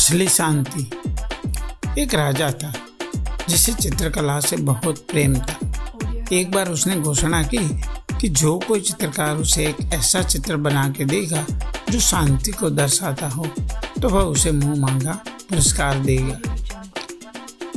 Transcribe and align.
असली 0.00 0.26
शांति 0.28 0.82
एक 1.98 2.14
राजा 2.14 2.50
था, 2.52 2.72
जिसे 3.48 3.72
चित्रकला 3.72 4.38
से 4.40 4.56
बहुत 4.58 4.98
प्रेम 5.10 5.34
था। 5.36 5.56
एक 6.32 6.50
बार 6.50 6.68
उसने 6.68 6.96
घोषणा 6.96 7.42
की 7.44 7.58
कि 8.20 8.28
जो 8.30 8.56
कोई 8.58 8.80
चित्रकार 8.80 9.36
उसे 9.36 9.66
एक 9.66 9.80
ऐसा 9.94 10.22
चित्र 10.22 10.56
बना 10.56 10.88
के 10.88 11.04
देगा 11.04 11.44
जो 11.90 12.00
शांति 12.00 12.52
को 12.52 12.70
दर्शाता 12.70 13.28
हो 13.28 13.46
तो 14.00 14.08
वह 14.08 14.22
उसे 14.22 14.52
मुँह 14.52 14.80
मांगा, 14.80 15.18
पुरस्कार 15.50 15.98
देगा। 15.98 16.40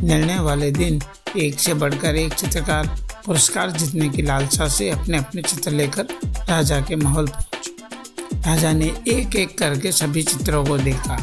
निर्णय 0.00 0.38
वाले 0.40 0.70
दिन 0.70 1.02
एक 1.36 1.60
से 1.60 1.74
बढ़कर 1.74 2.16
एक 2.16 2.32
चित्रकार 2.34 2.96
पुरस्कार 3.26 3.70
जीतने 3.72 4.08
की 4.08 4.22
लालसा 4.22 4.68
से 4.68 4.90
अपने 4.90 5.18
अपने 5.18 5.42
चित्र 5.42 5.70
लेकर 5.72 6.18
राजा 6.48 6.80
के 6.80 6.96
महल 6.96 7.26
पहुँचे। 7.26 8.40
राजा 8.40 8.72
ने 8.72 8.94
एक 9.08 9.36
एक 9.36 9.58
करके 9.58 9.92
सभी 9.92 10.22
चित्रों 10.22 10.64
को 10.66 10.78
देखा। 10.78 11.22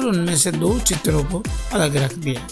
और 0.00 0.06
उनमें 0.06 0.36
से 0.36 0.52
दो 0.52 0.78
चित्रों 0.80 1.24
को 1.24 1.42
अलग 1.72 1.96
रख 1.96 2.14
दिया। 2.14 2.46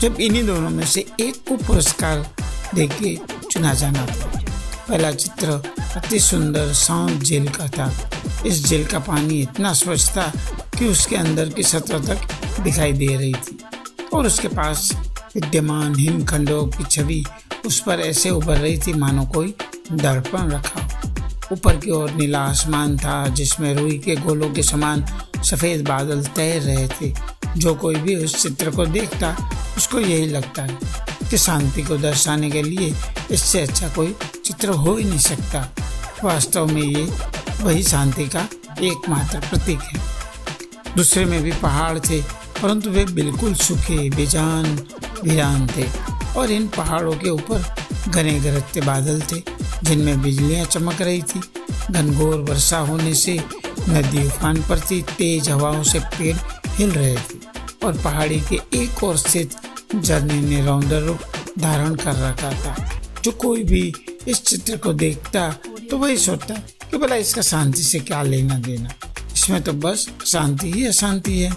जब 0.00 0.16
इन्हीं 0.20 0.46
दोनों 0.46 0.70
में 0.70 0.86
से 0.86 1.06
एक 1.20 1.36
को 1.48 1.56
पुरस्कार 1.56 2.30
देके 2.74 3.16
चुना 3.50 3.74
जाना 3.74 4.06
था, 4.06 4.26
पहला 4.88 5.12
चित्र 5.12 5.62
अति 5.96 6.20
सुंदर 6.20 6.72
शांत 6.72 7.22
जेल 7.22 7.48
का 7.48 7.68
था। 7.68 8.10
इस 8.46 8.64
जेल 8.66 8.86
का 8.86 8.98
पानी 8.98 9.40
इतना 9.42 9.72
स्वच्छ 9.72 10.08
था 10.08 10.32
कि 10.78 10.84
उसके 10.84 11.16
अंदर 11.16 11.48
की 11.48 11.62
सतह 11.62 11.98
तक 11.98 12.28
दिखाई 12.60 12.92
दे 12.92 13.06
रही 13.06 13.34
थी। 13.34 13.58
और 14.14 14.26
उसके 14.26 14.48
पास 14.48 14.92
विद्यमान 15.34 15.98
हिमखंडों 15.98 16.66
की 16.66 16.84
छवि 16.84 17.24
उस 17.66 17.80
पर 17.80 18.00
ऐसे 18.00 18.30
उभर 18.30 18.56
रही 18.56 18.78
थी, 18.78 18.92
मानो 18.92 19.24
कोई 19.24 19.54
दर्पण 19.92 20.50
रखा 20.50 20.85
ऊपर 21.52 21.76
की 21.76 21.90
ओर 21.90 22.10
नीला 22.10 22.40
आसमान 22.40 22.98
था, 22.98 23.28
जिसमें 23.28 23.74
रुई 23.74 23.98
के 23.98 24.16
गोलों 24.16 24.50
के 24.50 24.62
समान 24.62 25.04
सफ़ेद 25.44 25.88
बादल 25.88 26.24
तैर 26.24 26.62
रहे 26.62 26.88
थे। 26.88 27.14
जो 27.56 27.74
कोई 27.74 27.94
भी 27.94 28.16
उस 28.16 28.42
चित्र 28.42 28.70
को 28.70 28.86
देखता, 28.86 29.36
उसको 29.76 30.00
यही 30.00 30.26
लगता 30.26 30.62
है 30.62 30.78
कि 31.30 31.38
शांति 31.38 31.82
को 31.82 31.96
दर्शाने 31.96 32.50
के 32.50 32.62
लिए 32.62 32.94
इससे 33.30 33.60
अच्छा 33.60 33.88
कोई 33.88 34.14
चित्र 34.44 34.68
हो 34.68 34.96
ही 34.96 35.04
नहीं 35.04 35.18
सकता। 35.18 35.68
वास्तव 36.24 36.66
में 36.66 36.82
ये 36.82 37.08
वही 37.62 37.82
शांति 37.82 38.28
का 38.28 38.48
एकमात्र 38.82 39.38
प्रतीक 39.38 39.80
है। 39.80 40.00
दूसरे 40.96 41.24
में 41.24 41.42
भी 41.42 41.52
पहाड़ 41.52 41.98
थे, 41.98 42.20
परंतु 42.62 42.90
वे 42.90 43.04
बिल्कुल 43.04 43.54
सूखे, 43.54 44.10
बेजान 44.10 44.78
वीरान 45.24 45.66
थे 45.76 45.88
और 46.36 46.50
इन 46.50 46.68
पहाड़ों 46.68 47.12
के 47.12 47.30
ऊपर 47.30 47.85
घने 48.08 48.38
गरजते 48.40 48.80
बादल 48.80 49.20
थे, 49.22 49.42
जिनमें 49.84 50.22
बिजलियाँ 50.22 50.64
चमक 50.66 51.02
रही 51.02 51.22
थी। 51.22 51.40
घनघोर 51.90 52.40
वर्षा 52.40 52.78
होने 52.80 53.14
से 53.14 53.38
नदी 53.88 54.26
उफान 54.26 54.62
पर 54.62 54.80
थी, 54.80 55.00
तेज 55.02 55.48
हवाओं 55.48 55.82
से 55.82 55.98
पेड़ 55.98 56.36
हिल 56.68 56.90
रहे 56.90 57.16
थे 57.16 57.38
और 57.84 57.98
पहाड़ी 57.98 58.40
के 58.42 58.60
एक 58.74 59.02
और 59.04 59.16
स्थित 59.18 59.54
झरने 59.94 60.40
ने 60.40 60.64
रौंदर 60.66 61.02
रूप 61.02 61.20
धारण 61.58 61.94
कर 61.94 62.14
रखा 62.18 62.52
था। 62.54 62.90
जो 63.24 63.32
कोई 63.32 63.62
भी 63.64 63.92
इस 64.28 64.42
चित्र 64.44 64.76
को 64.76 64.92
देखता 64.94 65.50
तो 65.90 65.98
वही 65.98 66.16
सोचता 66.18 66.54
कि 66.90 66.98
भला 66.98 67.16
इसका 67.16 67.42
शांति 67.42 67.82
से 67.82 67.98
क्या 68.00 68.22
लेना 68.22 68.58
देना। 68.58 68.90
इसमें 69.32 69.62
तो 69.62 69.72
बस 69.74 70.08
शांति 70.26 70.72
ही 70.72 70.86
अशांति 70.86 71.38
है। 71.40 71.52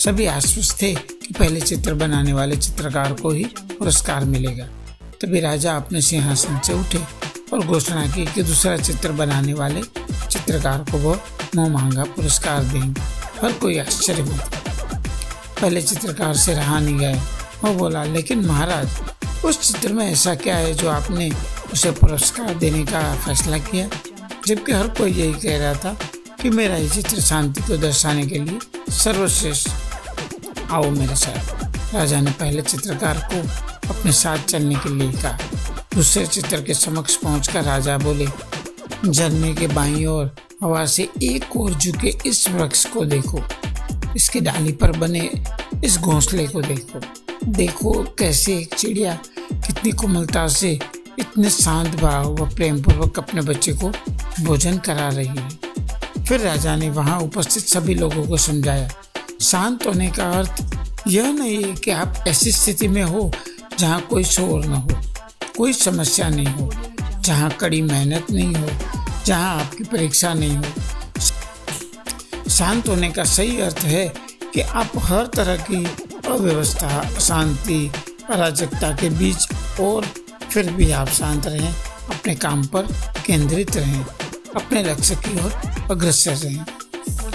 सभी 0.00 0.26
आश्वस्त 0.26 0.80
थे 0.82 0.94
कि 0.94 1.34
पहले 1.34 1.60
चित्र 1.60 1.94
बनाने 1.94 2.32
वाले 2.32 2.56
चित्रकार 2.56 3.12
को 3.12 3.30
ही 3.30 3.44
पुरस्कार 3.70 4.24
मिलेगा। 4.24 4.68
तभी 5.22 5.40
राजा 5.40 5.76
अपने 5.76 6.00
सिंहासन 6.02 6.60
से 6.64 6.72
उठे 6.72 6.98
और 7.52 7.66
घोषणा 7.66 8.06
की 8.06 8.26
कि 8.26 8.42
दूसरा 8.42 8.76
चित्र 8.76 9.12
बनाने 9.12 9.54
वाले 9.54 9.82
चित्रकार 10.30 10.78
को 10.78 10.98
वो 10.98 11.20
मुँह 11.56 11.68
मांगा 11.68 12.04
पुरस्कार 12.04 12.64
देंगे 12.64 13.00
हर 13.42 13.52
कोई 13.52 13.78
आश्चर्य 13.78 14.22
पहले 15.60 15.82
चित्रकार 15.82 16.36
से 16.36 16.54
रहा 16.54 16.80
नहीं 16.80 16.98
गए 16.98 17.14
वो 17.64 17.74
बोला, 17.74 18.04
लेकिन 18.04 18.46
महाराज, 18.46 18.88
उस 19.44 19.72
चित्र 19.72 19.92
में 19.92 20.12
ऐसा 20.12 20.34
क्या 20.34 20.56
है 20.56 20.74
जो 20.74 20.90
आपने 20.90 21.30
उसे 21.72 21.90
पुरस्कार 21.90 22.54
देने 22.54 22.84
का 22.84 23.16
फैसला 23.16 23.58
किया? 23.58 23.88
जबकि 24.46 24.72
हर 24.72 24.88
कोई 24.88 25.12
यही 25.12 25.32
कह 25.32 25.58
रहा 25.58 25.74
था 25.74 25.96
कि 26.42 26.50
मेरा 26.50 26.76
ये 26.76 26.88
चित्र 26.88 27.20
शांति 27.20 27.62
को 27.62 27.76
दर्शाने 27.76 28.26
के 28.26 28.38
लिए 28.38 28.58
सर्वश्रेष्ठ 28.90 29.68
आओ 30.70 30.90
मेरे 30.90 31.16
साथ। 31.16 31.94
राजा 31.94 32.20
ने 32.20 32.30
पहले 32.30 32.62
चित्रकार 32.62 33.28
को 33.32 33.66
अपने 33.88 34.12
साथ 34.12 34.44
चलने 34.44 34.74
के 34.74 34.88
लिए 34.88 35.12
कहा। 35.12 35.38
दूसरे 35.94 36.26
चित्र 36.26 36.60
के 36.62 36.74
समक्ष 36.74 37.16
पहुंचकर 37.16 37.62
राजा 37.62 37.98
बोले, 37.98 38.26
झरने 39.06 39.54
के 39.54 39.66
बाई 39.66 40.04
ओर 40.04 40.34
हवा 40.62 40.84
से 40.86 41.08
एक 41.22 41.56
और 41.56 41.74
झुके 41.74 42.12
इस 42.26 42.48
वृक्ष 42.48 42.84
को 42.86 43.04
देखो। 43.04 43.42
इसकी 44.16 44.40
डाली 44.40 44.72
पर 44.72 44.96
बने 44.98 45.30
इस 45.84 45.98
घोंसले 45.98 46.46
को 46.46 46.60
देखो। 46.62 47.00
देखो 47.46 47.92
कैसे 48.18 48.56
एक 48.58 48.74
चिड़िया 48.74 49.18
कितनी 49.52 49.90
कोमलता 49.92 50.46
से 50.48 50.78
इतने 51.18 51.50
शांत 51.50 51.94
भाव 52.00 52.34
व 52.34 52.48
प्रेम 52.54 52.82
पूर्वक 52.82 53.18
अपने 53.18 53.40
बच्चे 53.40 53.72
को 53.72 53.90
भोजन 54.40 54.78
करा 54.78 55.08
रही 55.08 55.26
है। 55.28 56.24
फिर 56.24 56.40
राजा 56.40 56.76
ने 56.76 56.88
वहाँ 56.90 57.18
उपस्थित 57.20 57.64
सभी 57.64 57.94
लोगों 57.94 58.26
को 58.26 58.36
समझाया, 58.36 58.88
शांत 59.40 59.86
होने 59.86 60.08
का 60.10 60.30
अर्थ 60.30 61.06
यह 61.08 61.30
नहीं 61.32 61.62
है 61.64 61.72
कि 61.74 61.90
आप 61.90 62.24
ऐसी 62.28 62.52
स्थिति 62.52 62.88
में 62.88 63.02
हो 63.02 63.30
जहाँ 63.78 64.00
कोई 64.00 64.24
शोर 64.24 64.64
न 64.66 64.72
हो, 64.72 65.00
कोई 65.56 65.72
समस्या 65.72 66.28
नहीं 66.28 66.46
हो, 66.46 66.70
जहाँ 67.20 67.50
कड़ी 67.50 67.80
मेहनत 67.82 68.30
नहीं 68.30 68.54
हो, 68.54 68.68
जहाँ 69.26 69.58
आपकी 69.60 69.84
परीक्षा 69.84 70.32
नहीं 70.34 70.56
हो। 70.56 70.64
शांत 72.50 72.88
होने 72.88 73.10
का 73.10 73.24
सही 73.24 73.60
अर्थ 73.60 73.80
है 73.84 74.06
कि 74.54 74.60
आप 74.60 74.92
हर 74.98 75.26
तरह 75.26 75.56
की 75.62 75.84
अव्यवस्था 76.28 76.88
अशांति 77.16 77.90
अराजकता 78.30 78.90
के 78.96 79.10
बीच 79.10 79.48
और 79.80 80.04
फिर 80.52 80.70
भी 80.72 80.90
आप 80.92 81.08
शांत 81.08 81.46
रहें, 81.46 81.74
अपने 82.08 82.34
काम 82.34 82.64
पर 82.66 82.86
केंद्रित 83.26 83.76
रहें, 83.76 84.04
अपने 84.56 84.82
लक्ष्य 84.84 85.14
की 85.16 85.38
ओर 85.44 85.52
अग्रसर 85.90 86.36
रहें। 86.36 86.64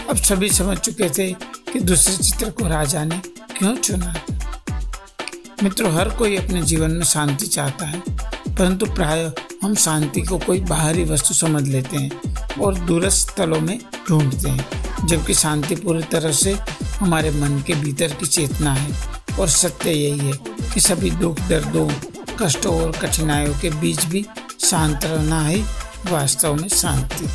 अब 0.10 0.18
सभी 0.18 0.50
समझ 0.50 0.78
चुके 0.78 1.10
थे 1.10 1.32
कि 1.74 1.80
दूसरे 1.80 2.16
चित्र 2.18 2.50
को 2.50 2.68
राजा 2.68 3.04
ने 3.06 3.22
क्यों 3.58 3.76
चुना? 3.76 4.14
मित्रों, 5.64 5.92
हर 5.94 6.10
कोई 6.10 6.36
अपने 6.38 6.62
जीवन 6.62 6.92
में 6.92 7.04
शांति 7.06 7.46
चाहता 7.46 7.86
है, 7.86 8.00
परंतु 8.56 8.86
प्राय 8.86 9.32
हम 9.64 9.76
शांति 9.76 10.22
को 10.22 10.38
कोई 10.38 10.60
बाहरी 10.62 11.04
वस्तु 11.04 11.34
समझ 11.34 11.64
लेते 11.68 11.98
हैं 11.98 12.60
और 12.62 12.76
दूरस्थ 12.76 13.30
स्थलों 13.30 13.60
में 13.62 13.78
ढूंढते 14.10 14.50
हैं, 14.50 15.08
जबकि 15.08 15.34
शांति 15.34 15.76
पूरी 15.76 16.04
तरह 16.04 16.32
से 16.32 16.58
हमारे 17.00 17.32
मन 17.32 17.64
के 17.68 17.76
भीतर 17.76 18.14
की 18.14 18.26
चेतना 18.26 18.74
है। 18.74 18.96
और 19.40 19.50
सत्य 19.50 19.92
यही 19.92 20.20
है 20.20 20.34
कि 20.74 20.80
सभी 20.80 21.12
दुख, 21.12 21.40
दर्दों, 21.40 21.90
कष्टों 22.42 22.82
और 22.82 22.92
कठिनाइयों 22.92 23.54
के 23.60 23.70
बीच 23.70 24.06
भी 24.06 24.26
शांत 24.60 25.06
रहना 25.06 25.46
ही 25.48 25.64
वास्तव 26.12 26.56
में 26.56 26.68
शांति। 26.68 27.28